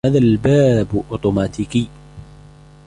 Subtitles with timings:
[0.05, 1.87] هذا الباب أوتوماتيكي.